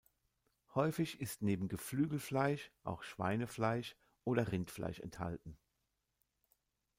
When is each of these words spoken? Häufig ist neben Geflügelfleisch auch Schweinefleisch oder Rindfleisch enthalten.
Häufig 0.73 1.21
ist 1.21 1.43
neben 1.43 1.67
Geflügelfleisch 1.67 2.71
auch 2.83 3.03
Schweinefleisch 3.03 3.95
oder 4.23 4.51
Rindfleisch 4.51 4.99
enthalten. 4.99 5.59